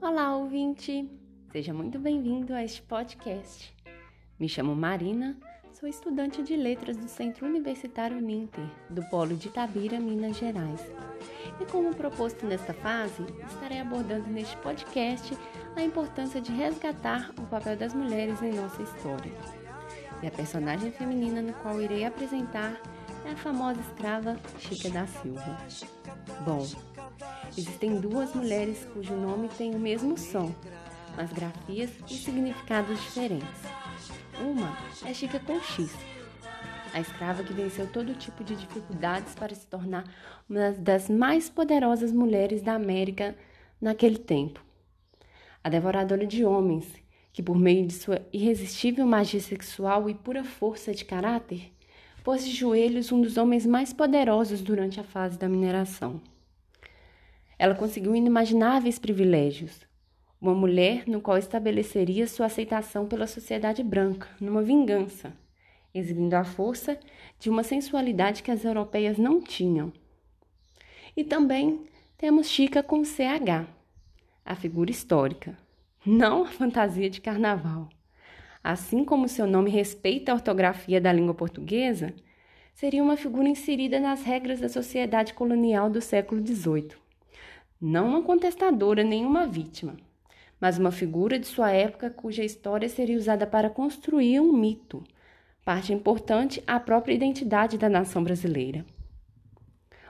[0.00, 1.10] Olá, ouvinte!
[1.50, 3.74] Seja muito bem-vindo a este podcast.
[4.38, 5.36] Me chamo Marina,
[5.72, 10.80] sou estudante de letras do Centro Universitário Ninter, do Polo de Itabira, Minas Gerais.
[11.60, 15.36] E como proposto nesta fase, estarei abordando neste podcast
[15.74, 19.32] a importância de resgatar o papel das mulheres em nossa história.
[20.22, 22.80] E a personagem feminina no qual irei apresentar
[23.24, 25.58] é a famosa escrava Chica da Silva.
[26.44, 26.64] Bom,
[27.56, 30.54] existem duas mulheres cujo nome tem o mesmo som,
[31.16, 33.60] mas grafias e significados diferentes.
[34.40, 35.92] Uma é Chica X,
[36.92, 40.04] a escrava que venceu todo tipo de dificuldades para se tornar
[40.48, 43.36] uma das mais poderosas mulheres da América
[43.80, 44.60] naquele tempo.
[45.62, 46.86] A devoradora de homens,
[47.32, 51.72] que por meio de sua irresistível magia sexual e pura força de caráter,
[52.24, 56.20] pôs de joelhos um dos homens mais poderosos durante a fase da mineração.
[57.58, 59.80] Ela conseguiu inimagináveis privilégios.
[60.40, 65.32] Uma mulher no qual estabeleceria sua aceitação pela sociedade branca, numa vingança,
[65.92, 66.96] exibindo a força
[67.40, 69.92] de uma sensualidade que as europeias não tinham.
[71.16, 73.66] E também temos Chica com CH,
[74.44, 75.58] a figura histórica,
[76.06, 77.88] não a fantasia de carnaval.
[78.62, 82.14] Assim como seu nome respeita a ortografia da língua portuguesa,
[82.72, 87.07] seria uma figura inserida nas regras da sociedade colonial do século XVIII.
[87.80, 89.96] Não uma contestadora nem uma vítima,
[90.60, 95.04] mas uma figura de sua época cuja história seria usada para construir um mito,
[95.64, 98.84] parte importante à própria identidade da nação brasileira.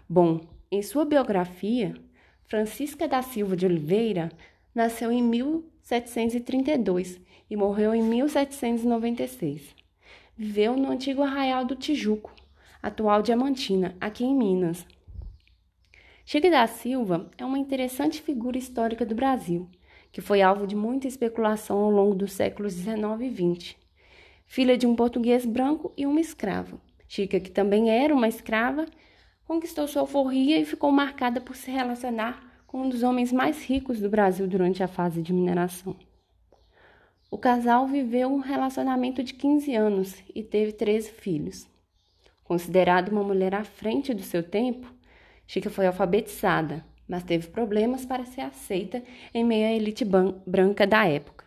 [0.08, 1.94] Bom, em sua biografia,
[2.47, 4.30] Francisca da Silva de Oliveira
[4.75, 9.77] nasceu em 1732 e morreu em 1796.
[10.36, 12.32] Viveu no antigo Arraial do Tijuco,
[12.82, 14.86] atual Diamantina, aqui em Minas.
[16.31, 19.67] Chica da Silva é uma interessante figura histórica do Brasil,
[20.12, 23.77] que foi alvo de muita especulação ao longo dos séculos XIX e XX.
[24.47, 26.78] Filha de um português branco e uma escrava.
[27.09, 28.84] Chica, que também era uma escrava,
[29.47, 33.99] conquistou sua alforria e ficou marcada por se relacionar com um dos homens mais ricos
[33.99, 35.97] do Brasil durante a fase de mineração.
[37.31, 41.67] O casal viveu um relacionamento de 15 anos e teve 13 filhos.
[42.44, 44.97] Considerada uma mulher à frente do seu tempo,
[45.48, 50.04] Chica foi alfabetizada, mas teve problemas para ser aceita em meio à elite
[50.47, 51.42] branca da época.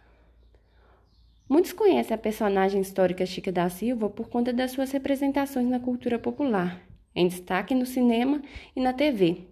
[1.48, 6.18] Muitos conhecem a personagem histórica Chica da Silva por conta das suas representações na cultura
[6.18, 6.82] popular,
[7.14, 8.42] em destaque no cinema
[8.76, 9.46] e na TV.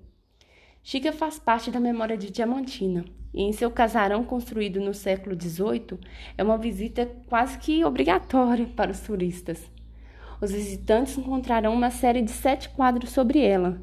[0.81, 5.99] Chica faz parte da memória de Diamantina, e em seu casarão construído no século XVIII
[6.35, 9.61] é uma visita quase que obrigatória para os turistas.
[10.41, 13.79] Os visitantes encontrarão uma série de sete quadros sobre ela,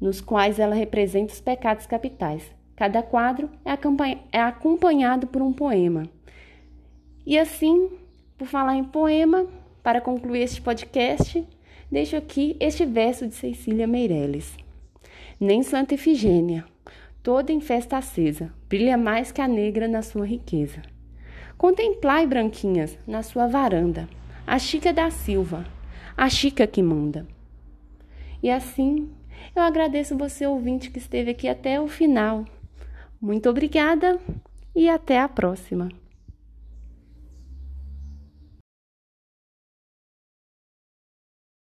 [0.00, 2.42] nos quais ela representa os pecados capitais.
[2.76, 6.04] Cada quadro é, é acompanhado por um poema.
[7.26, 7.90] E assim,
[8.36, 9.46] por falar em poema,
[9.82, 11.44] para concluir este podcast,
[11.90, 14.56] deixo aqui este verso de Cecília Meirelles.
[15.40, 16.64] Nem Santa Efigênia,
[17.22, 20.82] toda em festa acesa, brilha mais que a negra na sua riqueza.
[21.56, 24.08] Contemplai, branquinhas, na sua varanda,
[24.46, 25.66] a Chica da Silva,
[26.16, 27.26] a Chica que manda.
[28.40, 29.10] E assim,
[29.54, 32.44] eu agradeço você, ouvinte, que esteve aqui até o final.
[33.20, 34.18] Muito obrigada
[34.74, 35.88] e até a próxima.